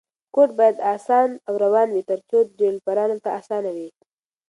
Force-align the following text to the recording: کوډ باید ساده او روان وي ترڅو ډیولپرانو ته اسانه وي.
کوډ 0.35 0.49
باید 0.59 0.77
ساده 1.07 1.39
او 1.47 1.53
روان 1.63 1.87
وي 1.91 2.03
ترڅو 2.09 2.37
ډیولپرانو 2.59 3.17
ته 3.23 3.29
اسانه 3.39 3.69
وي. 3.77 3.89